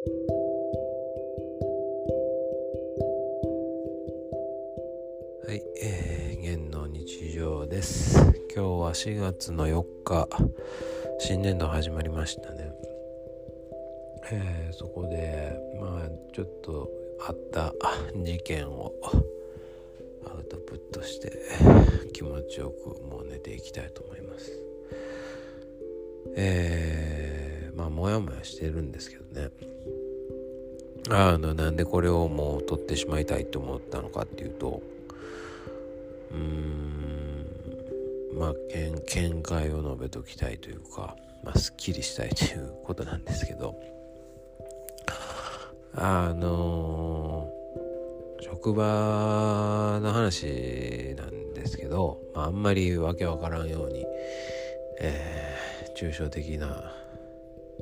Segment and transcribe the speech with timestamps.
[0.00, 0.08] は
[5.52, 8.16] い、えー、現の日常です。
[8.18, 10.26] 今日は4月の4日、
[11.18, 12.72] 新年度始まりましたね。
[14.32, 16.90] えー、そこで、まあ、ちょっと
[17.28, 17.74] あった
[18.16, 18.94] 事件を
[20.24, 21.30] アウトプットして
[22.14, 24.50] 気持ちよくもう寝ていきたいと思います。
[26.36, 27.19] えー、
[27.90, 29.50] まあ、もやもやしてるんですけどね。
[31.08, 34.82] あの、なんでこれをもう取ってしまいたいと思ったのかっていうと、
[36.30, 37.00] うーん
[38.34, 38.54] まあ
[39.06, 43.74] 見解を述べときたいというか、まあ、すっきりしたいということなんですけど
[45.94, 54.06] あのー、職場の話なんですけど、まあ、あんまりわけわからんように、
[55.00, 56.92] えー、抽象的な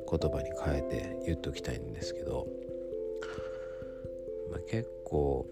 [0.09, 2.47] 言葉に変えて言っときたいんですけど、
[4.51, 5.45] まあ、結構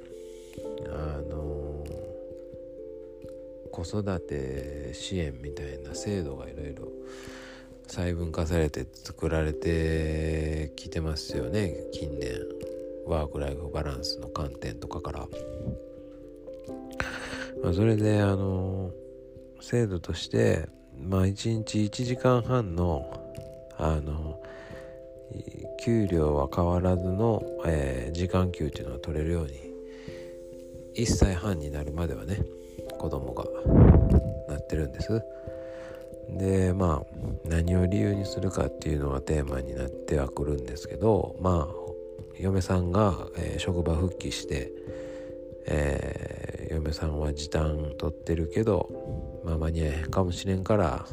[0.88, 1.86] あの
[3.72, 6.88] 子育て支援みたいな制度がいろいろ
[7.88, 11.76] 細分化されて作られてきてますよね。
[11.94, 12.40] 近年
[13.06, 15.28] ワーク・ライフ・バランスの観点とかから、
[17.64, 18.92] まあ、それであの
[19.62, 20.68] 制度として
[21.00, 23.06] まあ1日1時間半の
[23.78, 24.37] あの
[25.84, 29.68] 給料は変わらずの、えー、時間給っていうのが取れるように
[30.96, 32.42] 1歳半になるまではね
[32.98, 33.46] 子供が
[34.48, 35.22] なってるんです。
[36.30, 41.88] でまあ何を理由にするかっていうのがテーマになってはくるんですけどまあ
[42.40, 44.72] 嫁さんが、えー、職場復帰して、
[45.68, 51.06] えー、嫁さんは時短取ってるけど、まあ、間に合えへんかもしれんから、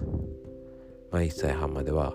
[1.10, 2.14] まあ、1歳半までは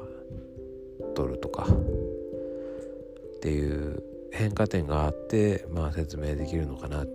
[1.19, 7.07] 取るとかっていう変化点があって、まあ、説明できるのかなっ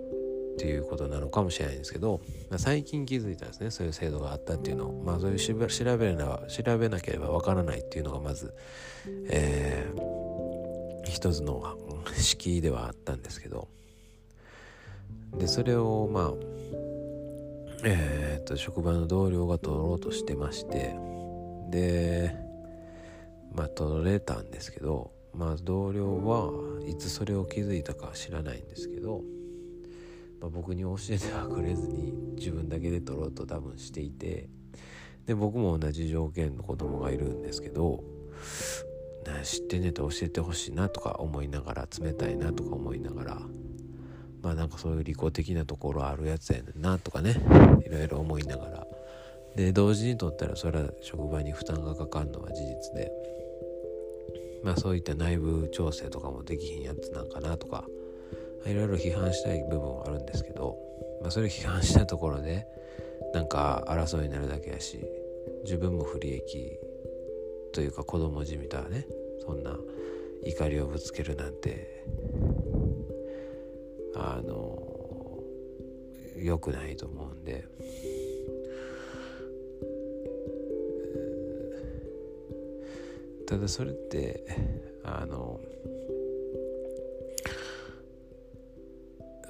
[0.59, 3.71] ていうことなのかもしれないんですけどまあ最近気づいたんですね。
[3.71, 5.03] そういう制度があったっていうのを。
[5.03, 5.55] まあそういう調
[5.97, 8.55] べな調べなければわからないっていうのがまず、
[9.29, 11.63] えー、一つの
[12.15, 13.69] 敷居ではあったんですけど。
[15.39, 16.33] でそれをまあ
[17.85, 20.95] えー、っと職場の同僚が取ろうとしてまして。
[21.71, 22.44] で
[23.55, 29.23] まあ取れたんですけどまあ同僚はいつそれを気づいたか知らないんですけど
[30.45, 34.51] まあ、僕に教えてはくれずに自分だけで取ろうと多分していて
[35.25, 38.05] で僕も同じ条件の子供がいるんですけど
[39.43, 43.41] 知ってねと教えてほしいなとか思いながら冷たいなとか思いながら
[44.43, 47.37] まあなんかそういう利己的なところあるやつやねんなとかね
[47.87, 48.87] いろいろ思いながら。
[49.57, 53.13] で同時にとったらそれは職場に負担がかかるのは事実で
[54.65, 57.85] まあそういった内部調整とかもできひんやつなんかなとか
[58.67, 60.77] いろいろ批判したい部分はあるんですけど、
[61.21, 62.67] まあ、それを批判したところで
[63.35, 65.05] なんか争いになるだけやし
[65.65, 66.79] 自分も不利益
[67.75, 69.07] というか子供じみたね
[69.45, 69.77] そんな
[70.45, 72.05] 怒りをぶつけるなんて
[74.17, 74.79] あの
[76.37, 77.67] 良くないと思うんで。
[83.47, 84.45] ただそれって
[85.05, 85.61] あの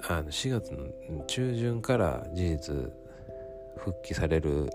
[0.07, 2.75] あの4月の中旬から事実
[3.77, 4.65] 復帰される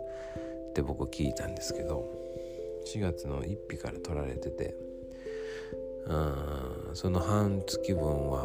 [0.70, 2.04] って僕聞いたんですけど
[2.92, 4.74] 4月の1日から取られてて
[6.06, 8.44] うんその半月分は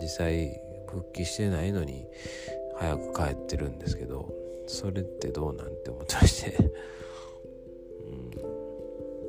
[0.00, 2.06] 実際復帰してないのに
[2.76, 4.32] 早く帰ってるんですけど
[4.66, 6.56] それってどうなんて思ってまして、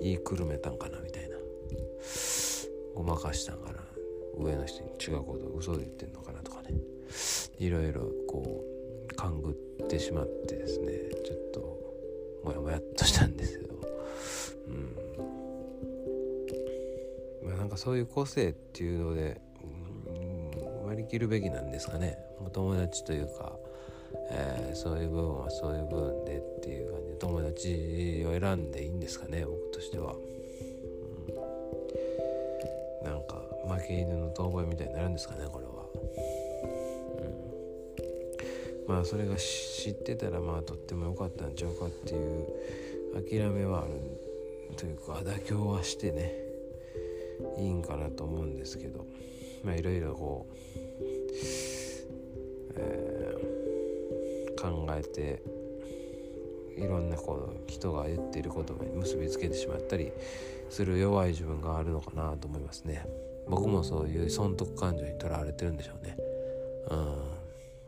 [0.03, 1.37] 言いくるめたんかなみたいな。
[2.93, 3.79] ごまかしたんかな。
[4.37, 6.71] 上の人に違うこと嘘で言ってんのかなとかね。
[7.57, 8.63] いろいろこ
[9.09, 10.91] う勘ぐってしまってですね。
[11.25, 11.79] ちょっと
[12.43, 13.75] もやもやっとしたんですけど
[14.67, 14.95] うん。
[17.47, 22.17] まあなんかそういう個性っていうので、うん、割り切るべきなんですかね。
[22.45, 23.57] お友達というか、
[24.31, 26.43] えー、そういう部分はそういう部分で。
[28.27, 30.15] を選んでいいんですかね僕としては。
[33.01, 35.71] うん、なんか負け犬の遠吠えみたいになるんですかねこれは、
[38.87, 42.47] うん、まあそれが知ってたらまあとっても良かったんちゃうかっていう
[43.29, 43.91] 諦めはある
[44.75, 46.33] というか妥協はしてね
[47.57, 49.05] いいんかなと思うんですけど。
[49.63, 50.53] まあいろいろこう、
[52.75, 55.41] えー、考えて
[56.77, 60.11] いろんなこう人が言っている言葉に結びつけてしまったり
[60.69, 63.05] する弱い自分があるのかなと思いますね。
[63.47, 66.17] 僕もそういう損得感情にとらわれてるんでしょうね。
[66.89, 67.33] うん。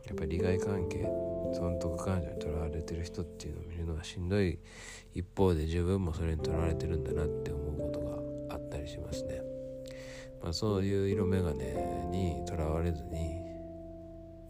[0.06, 1.04] やっぱり利害関係
[1.52, 4.58] 損得感情にとらわれてる人っていうのを見るのはしんどい
[5.14, 8.00] 一方で自分もそれにとらわれてるんだなって思うこと
[8.48, 9.42] があったりしますね、
[10.42, 11.64] まあ、そういう色眼鏡
[12.10, 13.45] にとらわれずに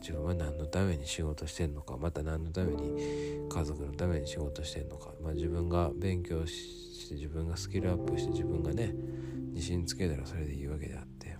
[0.01, 8.95] 自分は何のために仕事してんのかまた何のために家族のために仕事してんのか、まあ、自分が勉強して自分がスキルアップして自分がね
[9.53, 11.37] 自信つけたらそれでいいわけであって。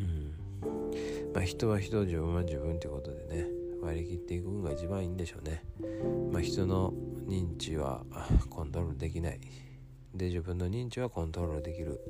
[0.00, 1.32] うん。
[1.32, 3.46] まあ人は人自分は自分ってことでね
[3.80, 5.64] 割り切っていくのが一番いいんでしょうね。
[6.32, 6.92] まあ人の
[7.28, 8.04] 認知は
[8.50, 9.40] コントロールできない。
[10.14, 12.00] で自分の認知はコントロールできる。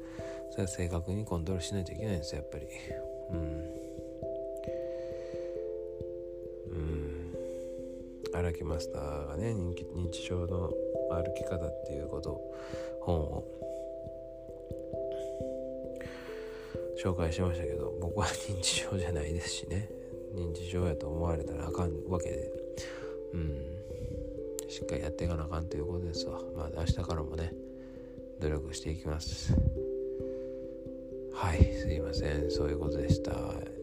[0.51, 2.67] それは正確にコントロールしないといけないんですよやっぱり。
[8.43, 10.73] 荒木マスターがね認知症の
[11.11, 12.41] 歩き方っていうこと
[13.01, 13.45] 本を。
[17.03, 19.89] 紹介しましたけど僕は 認知症じゃないですしね。
[20.35, 22.53] 認知症やと思われたらあかんわけで。
[23.33, 23.79] うん。
[24.69, 26.43] しっかりやっていかなあかんということですわ。
[26.55, 27.55] まあ明日からもね
[28.41, 29.53] 努力していきます。
[31.33, 32.51] はいすいません。
[32.51, 33.82] そういうことでした。